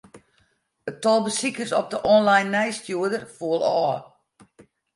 [0.91, 4.01] It tal besikers op de online nijsstjoerder foel ôf.